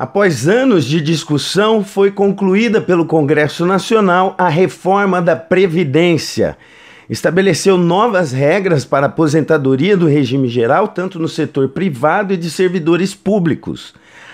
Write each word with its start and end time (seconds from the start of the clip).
Após 0.00 0.48
anos 0.48 0.86
de 0.86 0.98
discussão, 0.98 1.84
foi 1.84 2.10
concluída 2.10 2.80
pelo 2.80 3.04
Congresso 3.04 3.66
Nacional 3.66 4.34
a 4.38 4.48
reforma 4.48 5.20
da 5.20 5.36
Previdência. 5.36 6.56
Estabeleceu 7.10 7.76
novas 7.76 8.32
regras 8.32 8.82
para 8.82 9.04
a 9.04 9.10
aposentadoria 9.10 9.98
do 9.98 10.06
regime 10.06 10.48
geral, 10.48 10.88
tanto 10.88 11.18
no 11.18 11.28
setor 11.28 11.68
privado 11.68 12.32
e 12.32 12.38
de 12.38 12.50
servidores 12.50 13.14
públicos. 13.14 13.92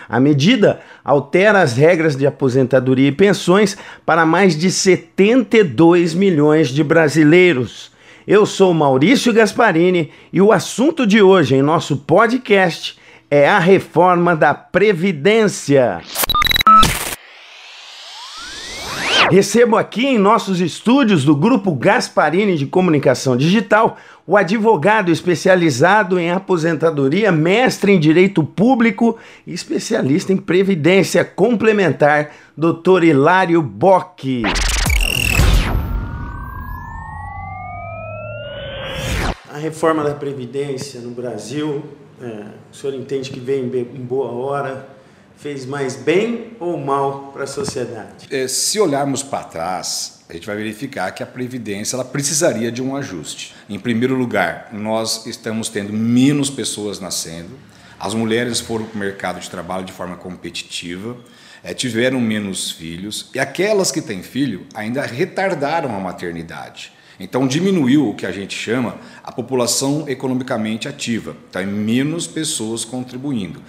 A 0.08 0.20
medida 0.20 0.78
altera 1.04 1.60
as 1.62 1.76
regras 1.76 2.14
de 2.14 2.28
aposentadoria 2.28 3.08
e 3.08 3.12
pensões 3.12 3.76
para 4.06 4.24
mais 4.24 4.56
de 4.56 4.70
72 4.70 6.14
milhões 6.14 6.68
de 6.68 6.84
brasileiros. 6.84 7.90
Eu 8.24 8.46
sou 8.46 8.72
Maurício 8.72 9.32
Gasparini 9.32 10.12
e 10.32 10.40
o 10.40 10.52
assunto 10.52 11.04
de 11.04 11.20
hoje 11.20 11.56
em 11.56 11.62
nosso 11.62 11.96
podcast 11.96 13.04
é 13.30 13.48
a 13.48 13.58
reforma 13.58 14.36
da 14.36 14.54
Previdência. 14.54 16.00
Recebo 19.30 19.76
aqui 19.76 20.06
em 20.06 20.18
nossos 20.18 20.60
estúdios 20.60 21.24
do 21.24 21.34
Grupo 21.34 21.74
Gasparini 21.74 22.56
de 22.56 22.66
Comunicação 22.66 23.36
Digital 23.36 23.96
o 24.24 24.36
advogado 24.36 25.10
especializado 25.10 26.18
em 26.18 26.30
aposentadoria, 26.30 27.32
mestre 27.32 27.92
em 27.92 27.98
Direito 27.98 28.44
Público 28.44 29.18
e 29.44 29.52
especialista 29.52 30.32
em 30.32 30.36
Previdência 30.36 31.24
Complementar, 31.24 32.30
Dr. 32.56 33.02
Hilário 33.02 33.60
Bock. 33.60 34.42
A 39.52 39.58
reforma 39.58 40.04
da 40.04 40.14
Previdência 40.14 41.00
no 41.00 41.10
Brasil 41.10 41.82
é, 42.20 42.46
o 42.72 42.74
senhor 42.74 42.94
entende 42.94 43.30
que 43.30 43.40
vem 43.40 43.64
em 43.64 44.04
boa 44.04 44.30
hora, 44.30 44.88
fez 45.36 45.66
mais 45.66 45.96
bem 45.96 46.52
ou 46.58 46.78
mal 46.78 47.30
para 47.32 47.44
a 47.44 47.46
sociedade? 47.46 48.26
É, 48.30 48.48
se 48.48 48.80
olharmos 48.80 49.22
para 49.22 49.44
trás, 49.44 50.24
a 50.28 50.32
gente 50.32 50.46
vai 50.46 50.56
verificar 50.56 51.10
que 51.12 51.22
a 51.22 51.26
Previdência 51.26 51.96
ela 51.96 52.04
precisaria 52.04 52.72
de 52.72 52.82
um 52.82 52.96
ajuste. 52.96 53.54
Em 53.68 53.78
primeiro 53.78 54.14
lugar, 54.14 54.70
nós 54.72 55.26
estamos 55.26 55.68
tendo 55.68 55.92
menos 55.92 56.50
pessoas 56.50 56.98
nascendo, 56.98 57.50
as 57.98 58.12
mulheres 58.12 58.60
foram 58.60 58.84
para 58.84 58.96
o 58.96 58.98
mercado 58.98 59.40
de 59.40 59.48
trabalho 59.48 59.84
de 59.84 59.92
forma 59.92 60.16
competitiva, 60.16 61.16
é, 61.62 61.72
tiveram 61.72 62.20
menos 62.20 62.70
filhos, 62.70 63.30
e 63.34 63.38
aquelas 63.38 63.90
que 63.90 64.02
têm 64.02 64.22
filho 64.22 64.66
ainda 64.74 65.02
retardaram 65.02 65.94
a 65.96 66.00
maternidade. 66.00 66.92
Então 67.18 67.46
diminuiu 67.46 68.10
o 68.10 68.14
que 68.14 68.26
a 68.26 68.32
gente 68.32 68.54
chama 68.54 68.96
a 69.22 69.32
população 69.32 70.08
economicamente 70.08 70.88
ativa, 70.88 71.36
é 71.54 71.64
menos 71.64 72.26
pessoas 72.26 72.84
contribuindo. 72.84 73.62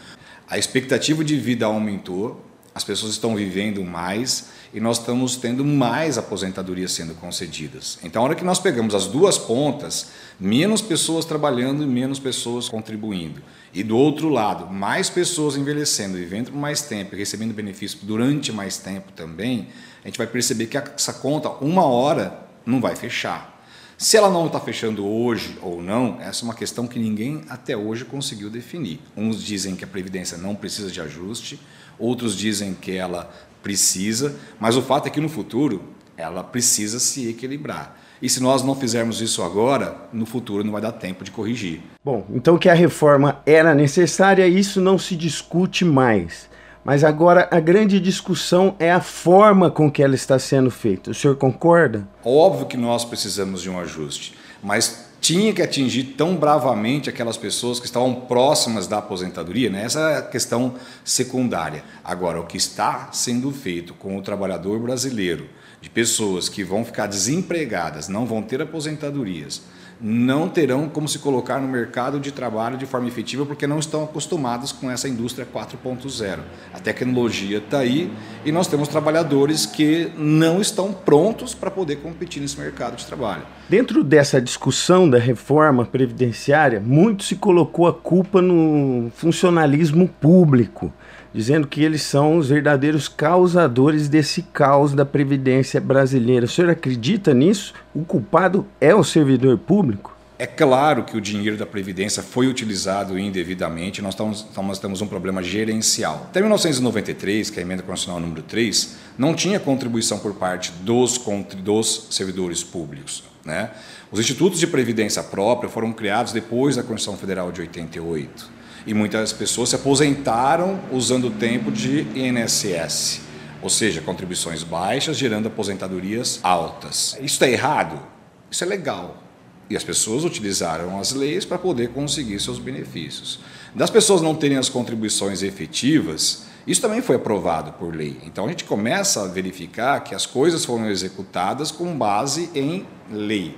A 0.50 0.58
expectativa 0.58 1.23
de 1.23 1.38
vida 1.38 1.66
aumentou, 1.66 2.45
as 2.78 2.84
pessoas 2.84 3.14
estão 3.14 3.36
vivendo 3.36 3.84
mais 3.84 4.50
e 4.72 4.80
nós 4.80 5.00
estamos 5.00 5.36
tendo 5.36 5.66
mais 5.66 6.17
aposentadorias 6.17 6.92
sendo 6.92 7.16
concedidas. 7.16 7.98
Então, 8.04 8.22
a 8.22 8.26
hora 8.26 8.36
que 8.36 8.44
nós 8.44 8.59
pegamos 8.59 8.94
as 8.94 9.08
duas 9.08 9.36
pontas, 9.36 10.11
menos 10.39 10.80
pessoas 10.80 11.26
trabalhando 11.26 11.82
e 11.82 11.88
menos 11.88 12.20
pessoas 12.20 12.70
contribuindo. 12.70 13.42
E 13.73 13.82
do 13.82 13.98
outro 13.98 14.30
lado, 14.30 14.72
mais 14.72 15.09
pessoas 15.09 15.58
envelhecendo, 15.58 16.17
vivendo 16.17 16.52
por 16.52 16.59
mais 16.59 16.84
tempo 16.84 17.16
e 17.16 17.17
recebendo 17.17 17.52
benefícios 17.52 18.04
durante 18.04 18.52
mais 18.52 18.78
tempo 18.78 19.11
também, 19.11 19.70
a 20.04 20.08
gente 20.08 20.17
vai 20.17 20.28
perceber 20.28 20.67
que 20.67 20.78
essa 20.78 21.14
conta, 21.14 21.50
uma 21.50 21.84
hora, 21.84 22.47
não 22.68 22.82
vai 22.82 22.96
fechar. 22.96 23.56
Se 23.98 24.16
ela 24.16 24.30
não 24.30 24.46
está 24.46 24.60
fechando 24.60 25.08
hoje 25.08 25.58
ou 25.60 25.82
não, 25.82 26.22
essa 26.22 26.44
é 26.44 26.46
uma 26.46 26.54
questão 26.54 26.86
que 26.86 27.00
ninguém 27.00 27.42
até 27.50 27.76
hoje 27.76 28.06
conseguiu 28.06 28.48
definir. 28.48 29.00
Uns 29.16 29.42
dizem 29.42 29.76
que 29.76 29.84
a 29.84 29.88
Previdência 29.88 30.38
não 30.38 30.54
precisa 30.54 30.92
de 30.92 31.02
ajuste, 31.02 31.60
outros 31.98 32.38
dizem 32.38 32.76
que 32.76 32.92
ela 32.92 33.34
precisa, 33.64 34.36
mas 34.60 34.76
o 34.76 34.84
fato 34.84 35.08
é 35.08 35.10
que 35.10 35.20
no 35.20 35.30
futuro 35.30 35.82
ela 36.16 36.44
precisa 36.44 37.00
se 37.00 37.28
equilibrar. 37.28 37.98
E 38.22 38.30
se 38.30 38.42
nós 38.42 38.64
não 38.64 38.76
fizermos 38.76 39.22
isso 39.22 39.42
agora, 39.42 39.95
no 40.11 40.26
futuro 40.26 40.64
não 40.64 40.72
vai 40.72 40.82
dar 40.82 40.92
tempo 40.92 41.23
de 41.23 41.32
corrigir. 41.32 41.82
Bom, 42.04 42.26
então 42.32 42.58
que 42.58 42.70
a 42.70 42.73
reforma 42.73 43.42
era 43.45 43.73
necessária, 43.73 44.48
isso 44.48 44.82
não 44.82 44.98
se 44.98 45.16
discute 45.16 45.86
mais. 45.86 46.50
Mas 46.87 47.03
agora 47.03 47.49
a 47.52 47.59
grande 47.59 47.99
discussão 47.99 48.73
é 48.80 48.89
a 48.89 49.02
forma 49.02 49.70
com 49.70 49.92
que 49.92 50.02
ela 50.02 50.15
está 50.15 50.39
sendo 50.39 50.71
feita. 50.71 51.11
O 51.11 51.14
senhor 51.14 51.36
concorda? 51.36 52.08
Óbvio 52.23 52.65
que 52.65 52.77
nós 52.77 53.03
precisamos 53.03 53.61
de 53.61 53.70
um 53.70 53.77
ajuste, 53.77 54.33
mas 54.64 55.05
tinha 55.20 55.52
que 55.52 55.61
atingir 55.61 56.15
tão 56.17 56.37
bravamente 56.37 57.09
aquelas 57.09 57.36
pessoas 57.36 57.77
que 57.81 57.87
estavam 57.87 58.21
próximas 58.21 58.87
da 58.87 58.99
aposentadoria, 58.99 59.70
né? 59.70 59.83
essa 59.83 59.99
é 59.99 60.17
a 60.20 60.21
questão 60.21 60.76
secundária. 61.03 61.83
Agora, 62.05 62.39
o 62.39 62.45
que 62.45 62.55
está 62.55 63.09
sendo 63.11 63.52
feito 63.52 63.93
com 63.93 64.17
o 64.17 64.21
trabalhador 64.21 64.80
brasileiro, 64.80 65.49
de 65.81 65.89
pessoas 65.89 66.47
que 66.47 66.64
vão 66.64 66.86
ficar 66.86 67.08
desempregadas, 67.08 68.08
não 68.08 68.26
vão 68.26 68.42
ter 68.42 68.61
aposentadorias, 68.61 69.61
não 69.99 70.47
terão 70.47 70.87
como 70.87 71.08
se 71.08 71.19
colocar 71.19 71.59
no 71.59 71.67
mercado 71.67 72.19
de 72.19 72.31
trabalho 72.31 72.77
de 72.77 72.85
forma 72.85 73.08
efetiva 73.08 73.45
porque 73.45 73.65
não 73.65 73.80
estão 73.80 74.03
acostumados 74.03 74.71
com 74.71 74.89
essa 74.91 75.09
indústria 75.09 75.45
4.0. 75.45 76.39
A 76.73 76.80
tecnologia 76.80 77.58
está 77.58 77.80
aí 77.80 78.11
e 78.45 78.52
nós 78.52 78.67
temos 78.67 78.87
trabalhadores 78.87 79.65
que 79.65 80.11
não 80.17 80.61
estão 80.61 80.93
prontos 80.93 81.53
para 81.53 81.71
poder 81.71 81.97
competir 81.97 82.41
nesse 82.41 82.59
mercado 82.59 82.95
de 82.95 83.05
trabalho. 83.05 83.43
Dentro 83.67 84.03
dessa 84.03 84.41
discussão 84.41 85.09
da 85.09 85.17
reforma 85.17 85.85
previdenciária, 85.85 86.79
muito 86.79 87.23
se 87.23 87.35
colocou 87.35 87.87
a 87.87 87.93
culpa 87.93 88.41
no 88.41 89.11
funcionalismo 89.15 90.08
público 90.08 90.93
dizendo 91.37 91.67
que 91.67 91.83
eles 91.83 92.02
são 92.02 92.36
os 92.36 92.49
verdadeiros 92.49 93.08
causadores 93.08 94.09
desse 94.09 94.42
caos 94.42 94.95
da 94.95 95.05
Previdência 95.05 95.80
brasileira. 95.80 96.48
O 96.48 96.49
senhor 96.49 96.71
acredita 96.71 97.31
nisso? 97.31 97.75
O 97.93 98.03
culpado 98.03 98.65
é 98.81 98.95
o 98.95 99.03
servidor 99.03 99.55
público? 99.59 100.17
É 100.39 100.47
claro 100.47 101.03
que 101.03 101.15
o 101.15 101.21
dinheiro 101.21 101.55
da 101.55 101.65
Previdência 101.65 102.23
foi 102.23 102.47
utilizado 102.47 103.20
indevidamente, 103.20 104.02
nós, 104.02 104.15
estamos, 104.15 104.80
temos 104.80 104.99
um 104.99 105.08
problema 105.08 105.43
gerencial. 105.43 106.23
Até 106.30 106.39
1993, 106.39 107.52
que 107.52 107.59
é 107.59 107.61
a 107.61 107.65
emenda 107.65 107.83
constitucional 107.83 108.20
número 108.20 108.42
3, 108.42 108.97
não 109.15 109.36
tinha 109.36 109.59
contribuição 109.59 110.17
por 110.17 110.33
parte 110.33 110.71
dos, 110.81 111.20
dos 111.59 112.08
servidores 112.09 112.64
públicos. 112.64 113.23
Né? 113.45 113.70
Os 114.10 114.20
institutos 114.20 114.60
de 114.60 114.68
previdência 114.68 115.22
própria 115.22 115.70
foram 115.70 115.92
criados 115.92 116.32
depois 116.32 116.78
da 116.78 116.84
Constituição 116.84 117.18
Federal 117.18 117.52
de 117.52 117.60
88 117.60 118.58
e 118.86 118.94
muitas 118.94 119.34
pessoas 119.34 119.70
se 119.70 119.76
aposentaram 119.76 120.80
usando 120.94 121.28
o 121.28 121.32
tempo 121.32 121.70
de 121.70 122.08
INSS, 122.16 123.20
ou 123.62 123.70
seja, 123.70 124.00
contribuições 124.00 124.64
baixas 124.64 125.18
gerando 125.18 125.48
aposentadorias 125.48 126.40
altas. 126.42 127.16
Isso 127.16 127.34
está 127.34 127.50
errado? 127.50 128.01
Isso 128.50 128.63
é 128.63 128.68
legal. 128.68 129.22
E 129.69 129.75
as 129.75 129.84
pessoas 129.84 130.24
utilizaram 130.24 130.98
as 130.98 131.12
leis 131.12 131.44
para 131.44 131.57
poder 131.57 131.89
conseguir 131.89 132.39
seus 132.39 132.60
benefícios. 132.60 133.42
Das 133.75 133.89
pessoas 133.89 134.22
não 134.22 134.34
terem 134.34 134.57
as 134.57 134.69
contribuições 134.69 135.44
efetivas, 135.44 136.45
isso 136.66 136.80
também 136.80 137.01
foi 137.01 137.18
aprovado 137.18 137.74
por 137.74 137.94
lei. 137.94 138.18
Então 138.24 138.45
a 138.45 138.48
gente 138.48 138.63
começa 138.63 139.24
a 139.24 139.28
verificar 139.28 140.00
que 140.00 140.16
as 140.16 140.25
coisas 140.25 140.63
foram 140.63 140.89
executadas 140.89 141.72
com 141.72 141.98
base 141.98 142.50
em 142.56 142.86
lei. 143.12 143.54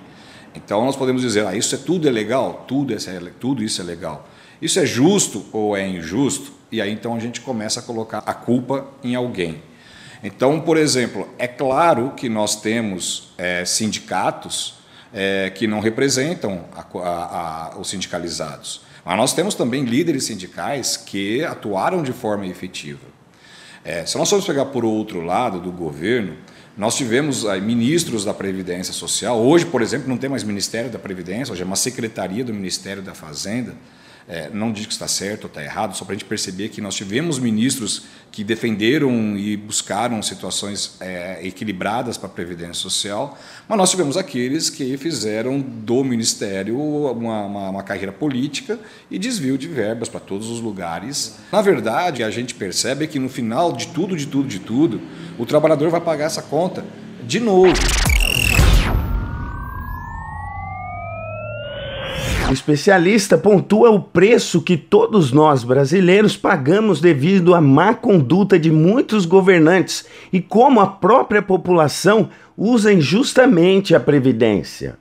Então 0.56 0.84
nós 0.86 0.96
podemos 0.96 1.22
dizer, 1.22 1.46
ah, 1.46 1.56
isso 1.56 1.76
é 1.76 1.78
tudo 1.78 2.08
é 2.08 2.12
legal, 2.12 2.66
tudo, 2.68 2.94
é, 2.94 2.98
tudo 3.40 3.64
isso 3.64 3.82
é 3.82 3.84
legal. 3.86 4.28
Isso 4.62 4.80
é 4.80 4.86
justo 4.86 5.46
ou 5.52 5.76
é 5.76 5.88
injusto? 5.88 6.52
E 6.72 6.82
aí 6.82 6.92
então 6.92 7.16
a 7.16 7.20
gente 7.20 7.42
começa 7.42 7.80
a 7.80 7.84
colocar 7.84 8.24
a 8.26 8.34
culpa 8.34 8.88
em 9.04 9.16
alguém. 9.16 9.62
Então, 10.24 10.60
por 10.60 10.76
exemplo, 10.76 11.30
é 11.38 11.48
claro 11.48 12.12
que 12.12 12.28
nós 12.28 12.58
temos 12.58 13.32
é, 13.38 13.64
sindicatos 13.64 14.76
é, 15.14 15.50
que 15.50 15.66
não 15.66 15.80
representam 15.80 16.66
a, 16.74 16.86
a, 17.00 17.74
a, 17.74 17.78
os 17.80 17.90
sindicalizados, 17.90 18.82
mas 19.06 19.18
nós 19.18 19.34
temos 19.34 19.56
também 19.56 19.86
líderes 19.86 20.26
sindicais 20.26 20.98
que 20.98 21.44
atuaram 21.44 22.04
de 22.04 22.12
forma 22.12 22.46
efetiva. 22.46 23.08
É, 23.84 24.06
se 24.06 24.18
nós 24.18 24.30
formos 24.30 24.46
pegar 24.46 24.66
por 24.66 24.84
outro 24.84 25.22
lado 25.22 25.60
do 25.60 25.72
governo, 25.72 26.36
nós 26.80 26.96
tivemos 26.96 27.46
aí, 27.46 27.60
ministros 27.60 28.24
da 28.24 28.34
Previdência 28.34 28.94
Social. 28.94 29.38
Hoje, 29.38 29.66
por 29.66 29.82
exemplo, 29.82 30.08
não 30.08 30.16
tem 30.16 30.30
mais 30.30 30.46
Ministério 30.46 30.90
da 30.90 30.98
Previdência, 30.98 31.52
hoje 31.52 31.62
é 31.62 31.66
uma 31.66 31.76
secretaria 31.76 32.42
do 32.42 32.54
Ministério 32.54 33.04
da 33.04 33.14
Fazenda. 33.14 33.76
É, 34.32 34.48
não 34.54 34.72
digo 34.72 34.86
que 34.86 34.94
está 34.94 35.08
certo 35.08 35.46
ou 35.46 35.48
está 35.48 35.64
errado, 35.64 35.98
só 35.98 36.06
para 36.06 36.14
a 36.14 36.16
gente 36.16 36.28
perceber 36.28 36.70
que 36.70 36.80
nós 36.80 36.94
tivemos 36.94 37.40
ministros 37.40 38.04
que 38.32 38.44
defenderam 38.44 39.36
e 39.36 39.58
buscaram 39.58 40.22
situações 40.22 40.98
é, 41.00 41.40
equilibradas 41.42 42.16
para 42.16 42.28
a 42.28 42.32
Previdência 42.32 42.76
Social, 42.76 43.36
mas 43.68 43.76
nós 43.76 43.90
tivemos 43.90 44.18
aqueles 44.18 44.70
que 44.70 44.96
fizeram 44.98 45.60
do 45.60 46.04
Ministério 46.04 46.80
uma, 46.80 47.42
uma, 47.42 47.70
uma 47.70 47.84
carreira 47.84 48.12
política 48.12 48.80
e 49.10 49.18
desvio 49.18 49.58
de 49.58 49.68
verbas 49.68 50.08
para 50.08 50.20
todos 50.20 50.48
os 50.48 50.62
lugares. 50.62 51.38
Na 51.52 51.64
verdade, 51.64 52.24
a 52.24 52.30
gente 52.30 52.54
percebe 52.54 53.08
que 53.08 53.18
no 53.18 53.30
final 53.30 53.74
de 53.74 53.88
tudo, 53.88 54.16
de 54.16 54.28
tudo, 54.28 54.48
de 54.48 54.60
tudo, 54.60 55.02
o 55.40 55.46
trabalhador 55.46 55.90
vai 55.90 56.02
pagar 56.02 56.26
essa 56.26 56.44
conta 56.44 56.86
de 57.24 57.40
novo. 57.40 57.74
Especialista 62.52 63.38
pontua 63.38 63.90
o 63.92 64.00
preço 64.00 64.62
que 64.62 64.76
todos 64.76 65.32
nós 65.32 65.64
brasileiros 65.64 66.36
pagamos 66.36 67.00
devido 67.00 67.54
à 67.54 67.62
má 67.62 67.94
conduta 67.94 68.58
de 68.58 68.72
muitos 68.72 69.26
governantes 69.26 70.06
e 70.34 70.42
como 70.42 70.80
a 70.80 70.88
própria 70.88 71.42
população 71.42 72.30
usa 72.58 72.92
injustamente 72.92 73.96
a 73.96 74.00
Previdência. 74.00 74.98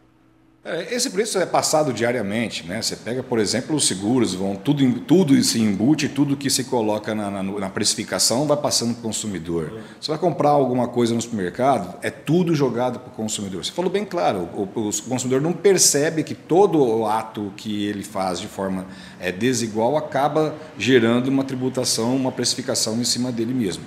É, 0.68 0.94
esse 0.94 1.08
preço 1.08 1.38
é 1.38 1.46
passado 1.46 1.94
diariamente, 1.94 2.66
né? 2.66 2.82
Você 2.82 2.94
pega, 2.94 3.22
por 3.22 3.38
exemplo, 3.38 3.74
os 3.74 3.86
seguros, 3.86 4.34
vão 4.34 4.54
tudo, 4.54 5.00
tudo 5.00 5.42
se 5.42 5.58
embute, 5.58 6.10
tudo 6.10 6.36
que 6.36 6.50
se 6.50 6.64
coloca 6.64 7.14
na, 7.14 7.30
na, 7.30 7.42
na 7.42 7.70
precificação 7.70 8.46
vai 8.46 8.56
passando 8.56 8.92
para 8.92 9.00
o 9.00 9.02
consumidor. 9.02 9.80
Você 9.98 10.10
vai 10.10 10.18
comprar 10.18 10.50
alguma 10.50 10.86
coisa 10.86 11.14
no 11.14 11.22
supermercado, 11.22 11.98
é 12.02 12.10
tudo 12.10 12.54
jogado 12.54 12.98
para 13.00 13.08
o 13.08 13.12
consumidor. 13.12 13.64
Você 13.64 13.72
falou 13.72 13.90
bem 13.90 14.04
claro, 14.04 14.40
o, 14.54 14.68
o, 14.74 14.88
o, 14.90 15.02
consumidor 15.04 15.40
não 15.40 15.54
percebe 15.54 16.22
que 16.22 16.34
todo 16.34 16.84
o 16.84 17.06
ato 17.06 17.50
que 17.56 17.86
ele 17.86 18.04
faz 18.04 18.38
de 18.38 18.46
forma 18.46 18.86
é, 19.18 19.32
desigual 19.32 19.96
acaba 19.96 20.54
gerando 20.78 21.28
uma 21.28 21.44
tributação, 21.44 22.14
uma 22.14 22.30
precificação 22.30 23.00
em 23.00 23.04
cima 23.04 23.32
dele 23.32 23.54
mesmo. 23.54 23.84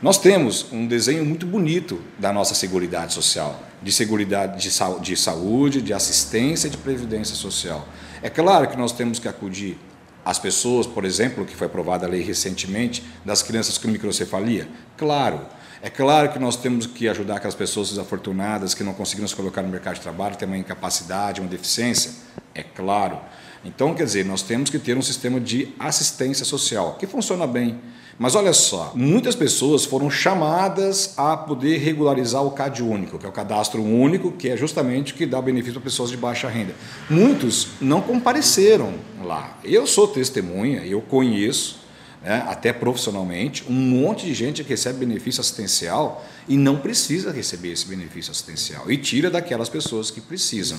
Nós 0.00 0.16
temos 0.16 0.66
um 0.70 0.86
desenho 0.86 1.24
muito 1.24 1.44
bonito 1.44 2.00
da 2.20 2.32
nossa 2.32 2.54
Seguridade 2.54 3.12
Social, 3.12 3.60
de 3.82 3.90
Seguridade 3.90 4.62
de, 4.62 4.70
de 5.02 5.16
Saúde, 5.16 5.82
de 5.82 5.92
assistência 5.92 6.68
e 6.68 6.70
de 6.70 6.76
previdência 6.76 7.34
social. 7.34 7.84
É 8.22 8.30
claro 8.30 8.68
que 8.68 8.76
nós 8.76 8.92
temos 8.92 9.18
que 9.18 9.26
acudir 9.26 9.76
às 10.24 10.38
pessoas, 10.38 10.86
por 10.86 11.04
exemplo, 11.04 11.44
que 11.44 11.56
foi 11.56 11.66
aprovada 11.66 12.06
a 12.06 12.08
lei 12.08 12.22
recentemente, 12.22 13.02
das 13.24 13.42
crianças 13.42 13.76
com 13.76 13.88
microcefalia. 13.88 14.68
Claro. 14.96 15.40
É 15.82 15.90
claro 15.90 16.32
que 16.32 16.38
nós 16.38 16.54
temos 16.54 16.86
que 16.86 17.08
ajudar 17.08 17.38
aquelas 17.38 17.56
pessoas 17.56 17.88
desafortunadas 17.88 18.74
que 18.74 18.84
não 18.84 18.94
conseguiram 18.94 19.26
se 19.26 19.34
colocar 19.34 19.62
no 19.62 19.68
mercado 19.68 19.96
de 19.96 20.00
trabalho, 20.02 20.36
têm 20.36 20.46
uma 20.46 20.56
incapacidade, 20.56 21.40
uma 21.40 21.50
deficiência. 21.50 22.12
É 22.54 22.62
claro. 22.62 23.18
Então, 23.64 23.92
quer 23.96 24.04
dizer, 24.04 24.24
nós 24.24 24.42
temos 24.42 24.70
que 24.70 24.78
ter 24.78 24.96
um 24.96 25.02
sistema 25.02 25.40
de 25.40 25.74
assistência 25.76 26.44
social 26.44 26.94
que 27.00 27.06
funciona 27.06 27.48
bem. 27.48 27.80
Mas 28.18 28.34
olha 28.34 28.52
só, 28.52 28.92
muitas 28.96 29.36
pessoas 29.36 29.84
foram 29.84 30.10
chamadas 30.10 31.14
a 31.16 31.36
poder 31.36 31.78
regularizar 31.78 32.44
o 32.44 32.50
CAD 32.50 32.82
único, 32.82 33.16
que 33.16 33.24
é 33.24 33.28
o 33.28 33.32
cadastro 33.32 33.80
único, 33.80 34.32
que 34.32 34.48
é 34.48 34.56
justamente 34.56 35.12
o 35.12 35.16
que 35.16 35.24
dá 35.24 35.40
benefício 35.40 35.74
para 35.74 35.82
pessoas 35.82 36.10
de 36.10 36.16
baixa 36.16 36.48
renda. 36.48 36.74
Muitos 37.08 37.68
não 37.80 38.00
compareceram 38.00 38.94
lá. 39.22 39.56
Eu 39.62 39.86
sou 39.86 40.08
testemunha, 40.08 40.84
eu 40.84 41.00
conheço 41.00 41.78
né, 42.20 42.44
até 42.48 42.72
profissionalmente, 42.72 43.64
um 43.68 43.72
monte 43.72 44.26
de 44.26 44.34
gente 44.34 44.64
que 44.64 44.70
recebe 44.70 45.06
benefício 45.06 45.40
assistencial 45.40 46.26
e 46.48 46.56
não 46.56 46.78
precisa 46.78 47.30
receber 47.30 47.70
esse 47.70 47.86
benefício 47.86 48.32
assistencial 48.32 48.90
e 48.90 48.96
tira 48.96 49.30
daquelas 49.30 49.68
pessoas 49.68 50.10
que 50.10 50.20
precisam. 50.20 50.78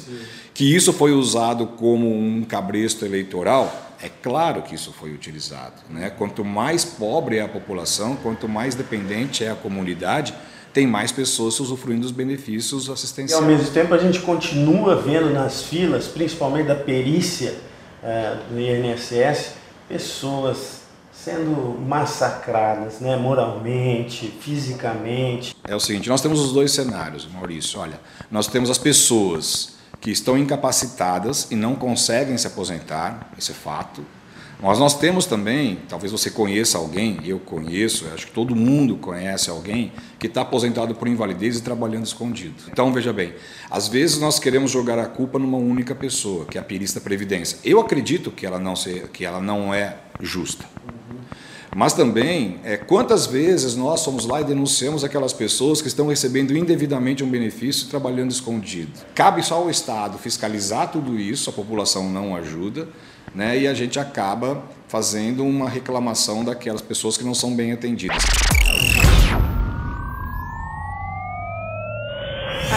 Que 0.53 0.75
isso 0.75 0.91
foi 0.91 1.13
usado 1.13 1.67
como 1.67 2.13
um 2.13 2.43
cabresto 2.43 3.05
eleitoral, 3.05 3.88
é 4.01 4.09
claro 4.09 4.61
que 4.61 4.75
isso 4.75 4.93
foi 4.93 5.13
utilizado. 5.13 5.81
Né? 5.89 6.09
Quanto 6.09 6.43
mais 6.45 6.85
pobre 6.85 7.37
é 7.37 7.41
a 7.41 7.47
população, 7.47 8.15
quanto 8.15 8.47
mais 8.47 8.75
dependente 8.75 9.43
é 9.43 9.51
a 9.51 9.55
comunidade, 9.55 10.33
tem 10.73 10.87
mais 10.87 11.11
pessoas 11.11 11.59
usufruindo 11.59 12.01
dos 12.01 12.11
benefícios 12.11 12.89
assistenciais. 12.89 13.41
E 13.41 13.43
ao 13.43 13.49
mesmo 13.49 13.71
tempo 13.71 13.93
a 13.93 13.97
gente 13.97 14.19
continua 14.19 14.95
vendo 14.95 15.29
nas 15.31 15.63
filas, 15.63 16.07
principalmente 16.07 16.67
da 16.67 16.75
perícia 16.75 17.55
é, 18.03 18.37
do 18.49 18.59
INSS, 18.59 19.53
pessoas 19.87 20.79
sendo 21.11 21.77
massacradas, 21.85 23.01
né, 23.01 23.17
moralmente, 23.17 24.27
fisicamente. 24.39 25.53
É 25.67 25.75
o 25.75 25.79
seguinte, 25.79 26.07
nós 26.07 26.21
temos 26.21 26.39
os 26.39 26.53
dois 26.53 26.71
cenários, 26.71 27.27
Maurício. 27.29 27.79
Olha, 27.79 27.99
nós 28.31 28.47
temos 28.47 28.69
as 28.69 28.77
pessoas 28.77 29.78
que 29.99 30.11
estão 30.11 30.37
incapacitadas 30.37 31.47
e 31.51 31.55
não 31.55 31.75
conseguem 31.75 32.37
se 32.37 32.47
aposentar, 32.47 33.31
esse 33.37 33.51
é 33.51 33.55
fato. 33.55 34.05
Mas 34.61 34.77
nós 34.77 34.93
temos 34.93 35.25
também, 35.25 35.79
talvez 35.87 36.11
você 36.11 36.29
conheça 36.29 36.77
alguém, 36.77 37.17
eu 37.23 37.39
conheço, 37.39 38.05
eu 38.05 38.13
acho 38.13 38.27
que 38.27 38.33
todo 38.33 38.53
mundo 38.53 38.97
conhece 38.97 39.49
alguém 39.49 39.93
que 40.19 40.27
está 40.27 40.41
aposentado 40.41 40.93
por 40.95 41.07
invalidez 41.07 41.57
e 41.57 41.61
trabalhando 41.61 42.05
escondido. 42.05 42.55
Então 42.69 42.91
veja 42.91 43.13
bem, 43.13 43.33
às 43.69 43.87
vezes 43.87 44.19
nós 44.19 44.37
queremos 44.37 44.69
jogar 44.69 44.99
a 44.99 45.05
culpa 45.05 45.39
numa 45.39 45.57
única 45.57 45.95
pessoa, 45.95 46.45
que 46.45 46.57
é 46.57 46.61
a 46.61 46.63
perista 46.63 46.99
previdência. 46.99 47.57
Eu 47.63 47.79
acredito 47.79 48.31
que 48.31 48.45
ela 48.45 48.59
não, 48.59 48.75
se, 48.75 49.05
que 49.13 49.23
ela 49.23 49.39
não 49.39 49.73
é 49.73 49.95
justa. 50.19 50.65
Mas 51.75 51.93
também, 51.93 52.59
é, 52.63 52.77
quantas 52.77 53.27
vezes 53.27 53.75
nós 53.75 53.99
somos 54.01 54.25
lá 54.25 54.41
e 54.41 54.43
denunciamos 54.43 55.03
aquelas 55.03 55.33
pessoas 55.33 55.81
que 55.81 55.87
estão 55.87 56.07
recebendo 56.07 56.57
indevidamente 56.57 57.23
um 57.23 57.29
benefício 57.29 57.85
e 57.85 57.89
trabalhando 57.89 58.31
escondido? 58.31 58.91
Cabe 59.13 59.43
só 59.43 59.55
ao 59.55 59.69
Estado 59.69 60.17
fiscalizar 60.17 60.91
tudo 60.91 61.19
isso, 61.19 61.49
a 61.49 61.53
população 61.53 62.09
não 62.09 62.35
ajuda, 62.35 62.87
né, 63.33 63.59
e 63.59 63.67
a 63.67 63.73
gente 63.73 63.99
acaba 63.99 64.63
fazendo 64.87 65.45
uma 65.45 65.69
reclamação 65.69 66.43
daquelas 66.43 66.81
pessoas 66.81 67.15
que 67.15 67.23
não 67.23 67.35
são 67.35 67.55
bem 67.55 67.71
atendidas. 67.71 68.23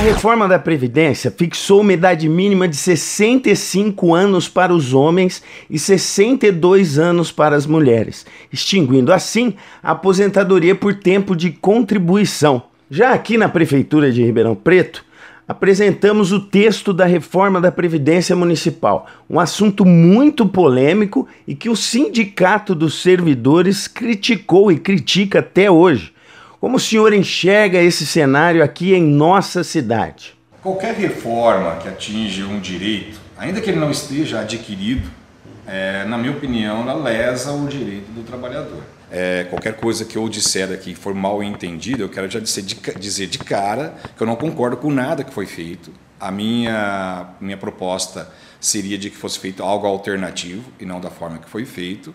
Reforma 0.03 0.49
da 0.49 0.59
Previdência 0.59 1.31
fixou 1.31 1.81
uma 1.81 1.93
idade 1.93 2.29
mínima 2.29 2.67
de 2.67 2.75
65 2.75 4.13
anos 4.13 4.49
para 4.49 4.75
os 4.75 4.93
homens 4.93 5.41
e 5.71 5.79
62 5.79 6.99
anos 6.99 7.31
para 7.31 7.55
as 7.55 7.67
mulheres, 7.67 8.27
extinguindo 8.53 9.13
assim 9.13 9.55
a 9.81 9.93
aposentadoria 9.93 10.75
por 10.75 10.95
tempo 10.95 11.37
de 11.37 11.51
contribuição. 11.53 12.65
Já 12.91 13.13
aqui 13.13 13.39
na 13.39 13.49
Prefeitura 13.49 14.11
de 14.11 14.25
Ribeirão 14.25 14.57
Preto, 14.57 15.05
apresentamos 15.47 16.33
o 16.33 16.41
texto 16.41 16.93
da 16.93 17.05
reforma 17.05 17.61
da 17.61 17.71
Previdência 17.71 18.35
Municipal, 18.35 19.07
um 19.31 19.39
assunto 19.39 19.85
muito 19.85 20.45
polêmico 20.47 21.29
e 21.47 21.55
que 21.55 21.71
o 21.71 21.77
Sindicato 21.77 22.75
dos 22.75 23.01
Servidores 23.01 23.87
criticou 23.87 24.73
e 24.73 24.79
critica 24.79 25.39
até 25.39 25.71
hoje. 25.71 26.13
Como 26.63 26.77
o 26.77 26.81
senhor 26.81 27.13
enxerga 27.13 27.83
esse 27.83 28.07
cenário 28.07 28.63
aqui 28.63 28.95
em 28.95 29.03
nossa 29.03 29.65
cidade? 29.65 30.39
Qualquer 30.63 30.95
reforma 30.95 31.75
que 31.79 31.89
atinge 31.89 32.45
um 32.45 32.61
direito, 32.61 33.19
ainda 33.37 33.61
que 33.61 33.69
ele 33.69 33.81
não 33.81 33.91
esteja 33.91 34.43
adquirido, 34.43 35.11
é, 35.67 36.05
na 36.05 36.17
minha 36.17 36.31
opinião, 36.31 36.83
ela 36.83 36.95
lesa 36.95 37.51
o 37.51 37.67
direito 37.67 38.13
do 38.13 38.23
trabalhador. 38.23 38.81
É, 39.11 39.43
qualquer 39.51 39.75
coisa 39.75 40.05
que 40.05 40.17
eu 40.17 40.29
disser 40.29 40.71
aqui 40.71 40.95
for 40.95 41.13
mal 41.13 41.43
entendida, 41.43 42.01
eu 42.01 42.09
quero 42.09 42.31
já 42.31 42.39
dizer 42.39 42.63
de, 42.63 42.77
dizer 42.97 43.27
de 43.27 43.39
cara 43.39 43.97
que 44.17 44.23
eu 44.23 44.27
não 44.29 44.37
concordo 44.37 44.77
com 44.77 44.89
nada 44.89 45.25
que 45.25 45.35
foi 45.35 45.47
feito. 45.47 45.91
A 46.21 46.31
minha, 46.31 47.31
minha 47.41 47.57
proposta 47.57 48.31
seria 48.61 48.97
de 48.97 49.11
que 49.11 49.17
fosse 49.17 49.37
feito 49.37 49.65
algo 49.65 49.85
alternativo 49.85 50.71
e 50.79 50.87
não 50.87 51.01
da 51.01 51.11
forma 51.11 51.39
que 51.39 51.51
foi 51.51 51.65
feito. 51.65 52.15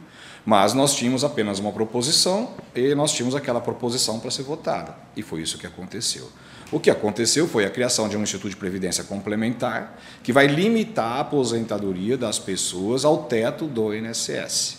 Mas 0.50 0.74
nós 0.74 0.96
tínhamos 0.96 1.26
apenas 1.26 1.60
uma 1.60 1.74
proposição 1.74 2.52
e 2.74 2.96
nós 2.96 3.12
tínhamos 3.12 3.36
aquela 3.36 3.60
proposição 3.60 4.18
para 4.18 4.32
ser 4.32 4.44
votada. 4.44 4.96
E 5.14 5.22
foi 5.22 5.42
isso 5.42 5.58
que 5.58 5.68
aconteceu. 5.68 6.32
O 6.72 6.80
que 6.80 6.90
aconteceu 6.90 7.50
foi 7.50 7.66
a 7.66 7.70
criação 7.70 8.08
de 8.08 8.16
um 8.16 8.24
Instituto 8.24 8.52
de 8.52 8.56
Previdência 8.56 9.04
Complementar 9.04 10.00
que 10.24 10.32
vai 10.32 10.48
limitar 10.48 11.18
a 11.18 11.20
aposentadoria 11.20 12.18
das 12.18 12.40
pessoas 12.40 13.04
ao 13.04 13.24
teto 13.24 13.68
do 13.68 13.94
INSS. 13.94 14.78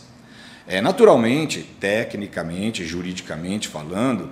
É, 0.67 0.81
naturalmente, 0.81 1.61
tecnicamente, 1.79 2.87
juridicamente 2.87 3.69
falando, 3.69 4.31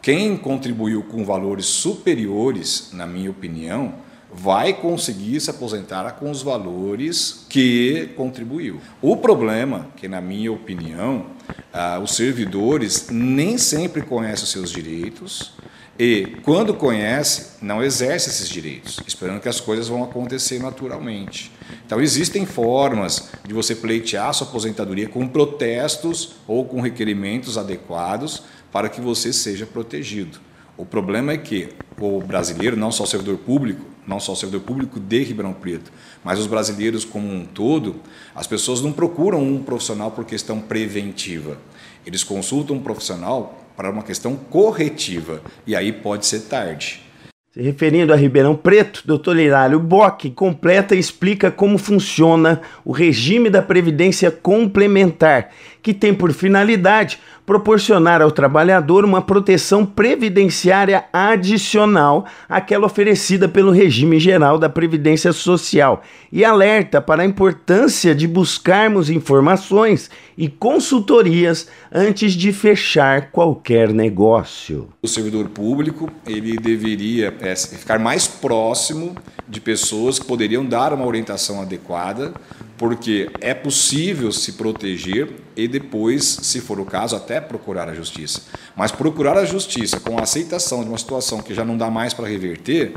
quem 0.00 0.38
contribuiu 0.38 1.02
com 1.02 1.22
valores 1.22 1.66
superiores, 1.66 2.92
na 2.94 3.06
minha 3.06 3.30
opinião, 3.30 3.92
vai 4.32 4.74
conseguir 4.74 5.40
se 5.40 5.50
aposentar 5.50 6.10
com 6.12 6.30
os 6.30 6.42
valores 6.42 7.46
que 7.48 8.10
contribuiu. 8.16 8.80
O 9.00 9.16
problema, 9.16 9.88
que 9.96 10.06
na 10.06 10.20
minha 10.20 10.52
opinião, 10.52 11.26
ah, 11.72 11.98
os 12.02 12.14
servidores 12.14 13.08
nem 13.10 13.56
sempre 13.56 14.02
conhecem 14.02 14.44
os 14.44 14.50
seus 14.50 14.70
direitos 14.70 15.52
e, 15.98 16.36
quando 16.42 16.74
conhece, 16.74 17.56
não 17.60 17.82
exerce 17.82 18.28
esses 18.28 18.48
direitos, 18.48 19.00
esperando 19.04 19.40
que 19.40 19.48
as 19.48 19.60
coisas 19.60 19.88
vão 19.88 20.04
acontecer 20.04 20.60
naturalmente. 20.60 21.50
Então, 21.84 22.00
existem 22.00 22.46
formas 22.46 23.30
de 23.44 23.52
você 23.52 23.74
pleitear 23.74 24.32
sua 24.32 24.46
aposentadoria 24.46 25.08
com 25.08 25.26
protestos 25.26 26.36
ou 26.46 26.64
com 26.64 26.80
requerimentos 26.80 27.58
adequados 27.58 28.44
para 28.70 28.88
que 28.88 29.00
você 29.00 29.32
seja 29.32 29.66
protegido. 29.66 30.38
O 30.76 30.86
problema 30.86 31.32
é 31.32 31.36
que 31.36 31.70
o 31.98 32.20
brasileiro, 32.20 32.76
não 32.76 32.92
só 32.92 33.02
o 33.02 33.06
servidor 33.06 33.38
público, 33.38 33.84
não 34.08 34.18
só 34.18 34.32
o 34.32 34.36
servidor 34.36 34.62
público 34.62 34.98
de 34.98 35.22
Ribeirão 35.22 35.52
Preto, 35.52 35.92
mas 36.24 36.38
os 36.38 36.46
brasileiros 36.46 37.04
como 37.04 37.30
um 37.30 37.44
todo, 37.44 37.96
as 38.34 38.46
pessoas 38.46 38.80
não 38.80 38.90
procuram 38.90 39.42
um 39.42 39.62
profissional 39.62 40.10
por 40.10 40.24
questão 40.24 40.60
preventiva. 40.60 41.58
Eles 42.06 42.24
consultam 42.24 42.76
um 42.76 42.80
profissional 42.80 43.62
para 43.76 43.90
uma 43.90 44.02
questão 44.02 44.34
corretiva, 44.34 45.42
e 45.66 45.76
aí 45.76 45.92
pode 45.92 46.26
ser 46.26 46.40
tarde. 46.40 47.07
Se 47.50 47.62
referindo 47.62 48.12
a 48.12 48.16
Ribeirão 48.16 48.54
Preto, 48.54 49.02
Dr. 49.06 49.38
Hilário 49.38 49.80
Bock 49.80 50.30
completa 50.32 50.94
e 50.94 50.98
explica 50.98 51.50
como 51.50 51.78
funciona 51.78 52.60
o 52.84 52.92
regime 52.92 53.48
da 53.48 53.62
Previdência 53.62 54.30
Complementar, 54.30 55.48
que 55.82 55.94
tem 55.94 56.12
por 56.12 56.30
finalidade 56.34 57.18
proporcionar 57.48 58.20
ao 58.20 58.30
trabalhador 58.30 59.06
uma 59.06 59.22
proteção 59.22 59.86
previdenciária 59.86 61.06
adicional 61.10 62.26
àquela 62.46 62.84
oferecida 62.84 63.48
pelo 63.48 63.70
regime 63.70 64.20
geral 64.20 64.58
da 64.58 64.68
Previdência 64.68 65.32
Social 65.32 66.02
e 66.30 66.44
alerta 66.44 67.00
para 67.00 67.22
a 67.22 67.26
importância 67.26 68.14
de 68.14 68.28
buscarmos 68.28 69.08
informações 69.08 70.10
e 70.36 70.46
consultorias 70.46 71.70
antes 71.90 72.34
de 72.34 72.52
fechar 72.52 73.30
qualquer 73.30 73.94
negócio. 73.94 74.88
O 75.02 75.08
servidor 75.08 75.48
público 75.48 76.10
ele 76.26 76.54
deveria 76.58 77.32
é, 77.52 77.56
ficar 77.56 77.98
mais 77.98 78.26
próximo 78.26 79.16
de 79.48 79.60
pessoas 79.60 80.18
que 80.18 80.26
poderiam 80.26 80.64
dar 80.64 80.92
uma 80.92 81.06
orientação 81.06 81.60
adequada 81.60 82.32
porque 82.78 83.28
é 83.40 83.52
possível 83.52 84.30
se 84.30 84.52
proteger 84.52 85.28
e 85.56 85.66
depois, 85.66 86.24
se 86.24 86.60
for 86.60 86.78
o 86.78 86.84
caso, 86.84 87.16
até 87.16 87.40
procurar 87.40 87.88
a 87.88 87.94
justiça. 87.94 88.42
Mas 88.76 88.92
procurar 88.92 89.36
a 89.36 89.44
justiça 89.44 89.98
com 89.98 90.16
a 90.16 90.22
aceitação 90.22 90.84
de 90.84 90.88
uma 90.88 90.96
situação 90.96 91.42
que 91.42 91.52
já 91.52 91.64
não 91.64 91.76
dá 91.76 91.90
mais 91.90 92.14
para 92.14 92.28
reverter, 92.28 92.94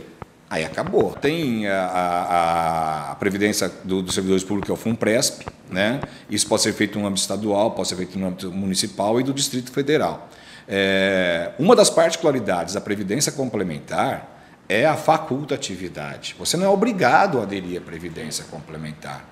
aí 0.48 0.63
acabou. 0.63 1.13
Tem 1.13 1.67
a, 1.67 1.86
a, 1.86 3.12
a 3.12 3.15
previdência 3.15 3.72
do, 3.84 4.03
dos 4.03 4.13
servidores 4.13 4.43
públicos, 4.43 4.67
que 4.67 4.72
é 4.72 4.75
o 4.75 4.77
FUNPRESP, 4.77 5.48
né? 5.72 6.00
isso 6.29 6.48
pode 6.48 6.62
ser 6.62 6.74
feito 6.74 7.00
no 7.00 7.08
âmbito 7.08 7.22
estadual, 7.22 7.72
pode 7.72 7.88
ser 7.88 7.96
feito 7.96 8.20
no 8.20 8.27
âmbito 8.27 8.51
municipal 8.51 9.20
e 9.20 9.24
do 9.24 9.34
Distrito 9.34 9.72
Federal. 9.72 10.29
É, 10.67 11.53
uma 11.58 11.75
das 11.75 11.89
particularidades 11.89 12.75
da 12.75 12.81
previdência 12.81 13.31
complementar 13.31 14.40
é 14.68 14.86
a 14.86 14.96
facultatividade. 14.96 16.36
Você 16.39 16.58
não 16.58 16.65
é 16.65 16.70
obrigado 16.70 17.39
a 17.39 17.44
aderir 17.44 17.77
à 17.77 17.82
previdência 17.82 18.46
complementar. 18.50 19.32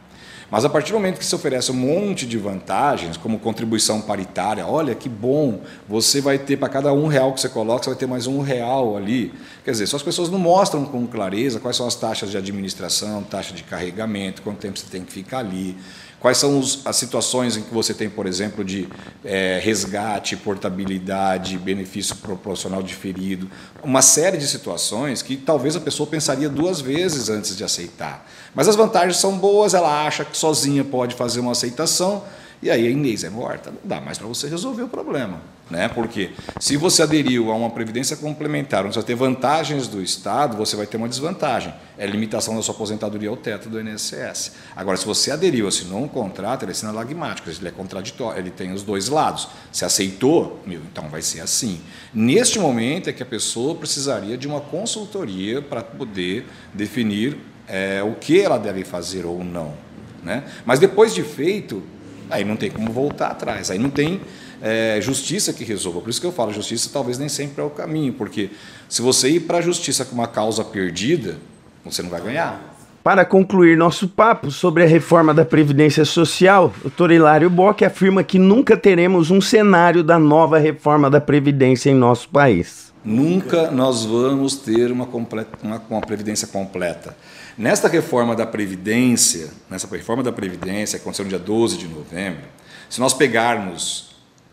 Mas 0.51 0.65
a 0.65 0.69
partir 0.69 0.91
do 0.91 0.95
momento 0.95 1.19
que 1.19 1.25
se 1.25 1.35
oferece 1.35 1.71
um 1.71 1.75
monte 1.75 2.25
de 2.25 2.37
vantagens, 2.37 3.17
como 3.17 3.37
contribuição 3.37 4.01
paritária, 4.01 4.65
olha 4.65 4.95
que 4.95 5.07
bom, 5.07 5.61
você 5.87 6.19
vai 6.19 6.39
ter 6.39 6.57
para 6.57 6.67
cada 6.67 6.91
um 6.91 7.05
real 7.05 7.33
que 7.33 7.41
você 7.41 7.49
coloca, 7.49 7.83
você 7.83 7.91
vai 7.91 7.99
ter 7.99 8.07
mais 8.07 8.25
um 8.25 8.41
real 8.41 8.97
ali. 8.97 9.31
Quer 9.63 9.71
dizer, 9.71 9.85
só 9.85 9.97
as 9.97 10.03
pessoas 10.03 10.27
não 10.29 10.39
mostram 10.39 10.85
com 10.85 11.05
clareza 11.05 11.59
quais 11.59 11.77
são 11.77 11.85
as 11.85 11.93
taxas 11.93 12.31
de 12.31 12.37
administração, 12.37 13.21
taxa 13.21 13.53
de 13.53 13.61
carregamento, 13.63 14.41
quanto 14.41 14.57
tempo 14.57 14.79
você 14.79 14.87
tem 14.89 15.03
que 15.03 15.11
ficar 15.11 15.39
ali. 15.39 15.77
Quais 16.19 16.37
são 16.37 16.59
os, 16.59 16.81
as 16.85 16.97
situações 16.97 17.55
em 17.55 17.61
que 17.61 17.73
você 17.73 17.93
tem, 17.93 18.09
por 18.09 18.25
exemplo, 18.25 18.63
de 18.63 18.89
é, 19.23 19.59
resgate, 19.63 20.35
portabilidade, 20.35 21.57
benefício 21.57 22.15
proporcional 22.17 22.83
diferido, 22.83 23.49
uma 23.81 24.01
série 24.01 24.37
de 24.37 24.45
situações 24.45 25.21
que 25.21 25.37
talvez 25.37 25.75
a 25.77 25.79
pessoa 25.79 26.07
pensaria 26.07 26.49
duas 26.49 26.81
vezes 26.81 27.29
antes 27.29 27.55
de 27.55 27.63
aceitar. 27.63 28.29
Mas 28.53 28.67
as 28.67 28.75
vantagens 28.75 29.17
são 29.17 29.37
boas, 29.37 29.73
ela 29.73 30.05
acha 30.05 30.25
que 30.25 30.37
sozinha 30.37 30.83
pode 30.83 31.15
fazer 31.15 31.39
uma 31.39 31.53
aceitação, 31.53 32.23
e 32.61 32.69
aí 32.69 32.87
a 32.87 32.89
Inês 32.89 33.23
é 33.23 33.29
morta. 33.29 33.71
Não 33.71 33.79
dá 33.83 34.01
mais 34.01 34.17
para 34.17 34.27
você 34.27 34.47
resolver 34.47 34.83
o 34.83 34.89
problema. 34.89 35.41
Né? 35.69 35.87
Porque 35.87 36.31
se 36.59 36.75
você 36.77 37.03
aderiu 37.03 37.51
a 37.51 37.55
uma 37.55 37.69
previdência 37.69 38.17
complementar, 38.17 38.85
onde 38.85 38.95
você 38.95 38.99
vai 38.99 39.07
ter 39.07 39.15
vantagens 39.15 39.87
do 39.87 40.01
Estado, 40.01 40.57
você 40.57 40.75
vai 40.75 40.87
ter 40.87 40.97
uma 40.97 41.07
desvantagem. 41.07 41.73
É 41.97 42.07
limitação 42.07 42.55
da 42.55 42.61
sua 42.61 42.73
aposentadoria 42.73 43.29
ao 43.29 43.37
teto 43.37 43.69
do 43.69 43.79
INSS. 43.79 44.53
Agora, 44.75 44.97
se 44.97 45.05
você 45.05 45.29
aderiu, 45.31 45.67
assinou 45.67 46.03
um 46.03 46.07
contrato, 46.07 46.63
ele 46.63 46.71
é 46.71 46.73
sinalagmático, 46.73 47.49
ele 47.49 47.67
é 47.67 47.71
contraditório, 47.71 48.39
ele 48.39 48.49
tem 48.49 48.73
os 48.73 48.81
dois 48.81 49.09
lados. 49.09 49.47
Se 49.71 49.85
aceitou, 49.85 50.59
meu, 50.65 50.81
então 50.91 51.07
vai 51.07 51.21
ser 51.21 51.41
assim. 51.41 51.79
Neste 52.13 52.57
momento 52.57 53.09
é 53.09 53.13
que 53.13 53.21
a 53.21 53.25
pessoa 53.25 53.75
precisaria 53.75 54.37
de 54.37 54.47
uma 54.47 54.59
consultoria 54.59 55.61
para 55.61 55.83
poder 55.83 56.47
definir 56.73 57.37
é, 57.67 58.01
o 58.01 58.15
que 58.15 58.41
ela 58.41 58.57
deve 58.57 58.83
fazer 58.83 59.23
ou 59.23 59.43
não. 59.43 59.75
Né? 60.23 60.43
Mas 60.65 60.79
depois 60.79 61.13
de 61.13 61.21
feito, 61.23 61.83
aí 62.29 62.45
não 62.45 62.55
tem 62.55 62.69
como 62.69 62.91
voltar 62.91 63.27
atrás, 63.27 63.71
aí 63.71 63.79
não 63.79 63.89
tem 63.89 64.21
é, 64.61 64.99
justiça 65.01 65.53
que 65.53 65.63
resolva. 65.63 66.01
Por 66.01 66.09
isso 66.09 66.21
que 66.21 66.27
eu 66.27 66.31
falo, 66.31 66.53
justiça 66.53 66.89
talvez 66.91 67.17
nem 67.17 67.29
sempre 67.29 67.61
é 67.61 67.65
o 67.65 67.69
caminho, 67.69 68.13
porque 68.13 68.49
se 68.87 69.01
você 69.01 69.29
ir 69.29 69.41
para 69.41 69.59
a 69.59 69.61
justiça 69.61 70.05
com 70.05 70.13
uma 70.13 70.27
causa 70.27 70.63
perdida, 70.63 71.37
você 71.83 72.01
não 72.01 72.09
vai 72.09 72.21
ganhar. 72.21 72.77
Para 73.03 73.23
concluir 73.23 73.77
nosso 73.77 74.07
papo 74.07 74.51
sobre 74.51 74.83
a 74.83 74.87
reforma 74.87 75.33
da 75.33 75.45
Previdência 75.45 76.03
Social, 76.03 76.73
o 76.79 76.81
doutor 76.81 77.11
Hilário 77.11 77.49
Bock 77.49 77.83
afirma 77.83 78.23
que 78.23 78.37
nunca 78.37 78.75
teremos 78.75 79.31
um 79.31 79.39
cenário 79.39 80.03
da 80.03 80.19
nova 80.19 80.59
reforma 80.59 81.09
da 81.09 81.21
Previdência 81.21 81.89
em 81.89 81.95
nosso 81.95 82.27
país. 82.29 82.88
Nunca 83.03 83.71
nós 83.71 84.05
vamos 84.05 84.55
ter 84.55 84.91
uma, 84.91 85.05
completa, 85.05 85.57
uma, 85.63 85.81
uma 85.89 86.01
Previdência 86.01 86.47
completa. 86.47 87.15
Nesta 87.57 87.87
reforma 87.87 88.35
da 88.35 88.45
Previdência, 88.45 89.49
nessa 89.69 89.87
reforma 89.87 90.21
da 90.23 90.31
Previdência, 90.31 90.97
que 90.97 91.03
aconteceu 91.03 91.25
no 91.25 91.29
dia 91.29 91.39
12 91.39 91.77
de 91.77 91.87
novembro, 91.87 92.43
se 92.89 92.99
nós 92.99 93.13
pegarmos 93.13 94.09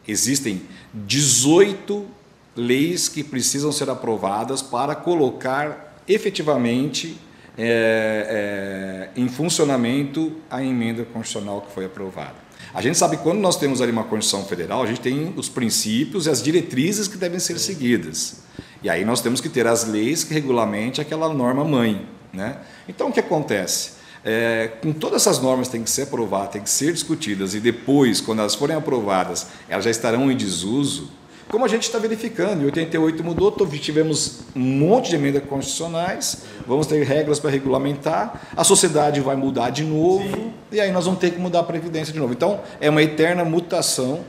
Existem 0.08 0.62
18 0.94 2.06
leis 2.54 3.08
que 3.08 3.24
precisam 3.24 3.72
ser 3.72 3.90
aprovadas 3.90 4.62
para 4.62 4.94
colocar 4.94 6.02
efetivamente 6.06 7.18
é, 7.58 9.10
é, 9.16 9.20
em 9.20 9.28
funcionamento 9.28 10.32
a 10.48 10.62
emenda 10.62 11.04
constitucional 11.04 11.62
que 11.62 11.72
foi 11.72 11.86
aprovada. 11.86 12.45
A 12.74 12.82
gente 12.82 12.98
sabe 12.98 13.16
que 13.16 13.22
quando 13.22 13.38
nós 13.38 13.56
temos 13.56 13.80
ali 13.80 13.90
uma 13.90 14.04
Constituição 14.04 14.46
Federal, 14.46 14.82
a 14.82 14.86
gente 14.86 15.00
tem 15.00 15.32
os 15.36 15.48
princípios 15.48 16.26
e 16.26 16.30
as 16.30 16.42
diretrizes 16.42 17.08
que 17.08 17.16
devem 17.16 17.38
ser 17.38 17.58
seguidas. 17.58 18.42
E 18.82 18.90
aí 18.90 19.04
nós 19.04 19.20
temos 19.20 19.40
que 19.40 19.48
ter 19.48 19.66
as 19.66 19.84
leis 19.84 20.24
que 20.24 20.34
regulamente 20.34 21.00
aquela 21.00 21.32
norma 21.32 21.64
mãe. 21.64 22.06
Né? 22.32 22.58
Então 22.88 23.08
o 23.08 23.12
que 23.12 23.20
acontece? 23.20 23.92
É, 24.24 24.72
com 24.82 24.92
todas 24.92 25.22
essas 25.22 25.40
normas 25.40 25.68
têm 25.68 25.82
que 25.82 25.90
ser 25.90 26.02
aprovadas, 26.02 26.50
têm 26.50 26.62
que 26.62 26.70
ser 26.70 26.92
discutidas 26.92 27.54
e 27.54 27.60
depois, 27.60 28.20
quando 28.20 28.40
elas 28.40 28.54
forem 28.56 28.76
aprovadas, 28.76 29.46
elas 29.68 29.84
já 29.84 29.90
estarão 29.90 30.30
em 30.30 30.36
desuso, 30.36 31.10
como 31.48 31.64
a 31.64 31.68
gente 31.68 31.82
está 31.82 31.98
verificando. 31.98 32.62
Em 32.62 32.66
88 32.66 33.22
mudou, 33.22 33.52
tivemos 33.80 34.40
um 34.54 34.60
monte 34.60 35.10
de 35.10 35.16
emendas 35.16 35.42
constitucionais, 35.44 36.44
vamos 36.66 36.86
ter 36.86 37.02
regras 37.04 37.38
para 37.38 37.50
regulamentar, 37.50 38.48
a 38.56 38.64
sociedade 38.64 39.20
vai 39.20 39.36
mudar 39.36 39.70
de 39.70 39.84
novo 39.84 40.24
Sim. 40.24 40.52
e 40.72 40.80
aí 40.80 40.90
nós 40.90 41.04
vamos 41.04 41.20
ter 41.20 41.30
que 41.30 41.38
mudar 41.38 41.60
a 41.60 41.64
Previdência 41.64 42.12
de 42.12 42.18
novo. 42.18 42.32
Então, 42.32 42.60
é 42.80 42.90
uma 42.90 43.02
eterna 43.02 43.44
mutação 43.44 44.24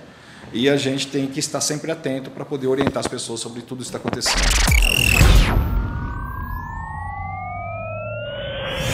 e 0.53 0.69
a 0.69 0.77
gente 0.77 1.07
tem 1.07 1.27
que 1.27 1.39
estar 1.39 1.61
sempre 1.61 1.91
atento 1.91 2.29
para 2.29 2.45
poder 2.45 2.67
orientar 2.67 2.99
as 2.99 3.07
pessoas 3.07 3.39
sobre 3.39 3.61
tudo 3.61 3.81
isso 3.81 3.91
que 3.91 3.97
está 3.97 4.07
acontecendo. 4.07 4.86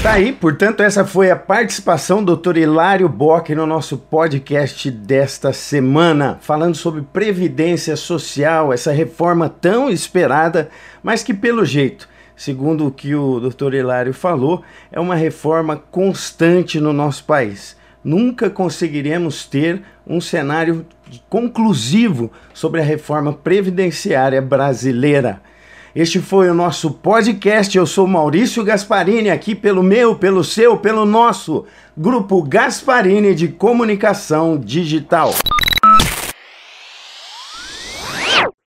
Tá 0.04 0.16
aí, 0.16 0.34
portanto, 0.34 0.84
essa 0.84 1.06
foi 1.06 1.32
a 1.32 1.36
participação 1.36 2.22
do 2.22 2.36
Dr. 2.36 2.58
Hilário 2.58 3.08
Bock 3.08 3.56
no 3.56 3.66
nosso 3.66 3.98
podcast 3.98 4.92
desta 4.92 5.54
semana, 5.54 6.38
falando 6.42 6.76
sobre 6.76 7.02
previdência 7.02 7.96
social, 7.96 8.74
essa 8.74 8.92
reforma 8.92 9.48
tão 9.48 9.90
esperada, 9.90 10.70
mas 11.02 11.24
que 11.24 11.34
pelo 11.34 11.64
jeito, 11.64 12.10
segundo 12.36 12.86
o 12.86 12.92
que 12.92 13.16
o 13.16 13.40
Dr. 13.40 13.76
Hilário 13.76 14.14
falou, 14.14 14.62
é 14.92 15.00
uma 15.00 15.16
reforma 15.16 15.78
constante 15.78 16.82
no 16.82 16.92
nosso 16.92 17.24
país. 17.24 17.78
Nunca 18.04 18.50
conseguiremos 18.50 19.46
ter 19.46 19.84
um 20.06 20.20
cenário 20.20 20.86
conclusivo 21.30 22.30
sobre 22.54 22.82
a 22.82 22.84
reforma 22.84 23.32
previdenciária 23.32 24.42
brasileira. 24.42 25.42
Este 25.96 26.20
foi 26.20 26.50
o 26.50 26.56
nosso 26.56 26.90
podcast. 26.90 27.78
Eu 27.78 27.86
sou 27.86 28.08
Maurício 28.08 28.64
Gasparini, 28.64 29.30
aqui 29.30 29.54
pelo 29.54 29.84
meu, 29.84 30.16
pelo 30.16 30.44
seu, 30.44 30.76
pelo 30.76 31.06
nosso 31.06 31.66
grupo 31.96 32.42
Gasparini 32.42 33.36
de 33.36 33.48
Comunicação 33.48 34.58
Digital. 34.58 35.36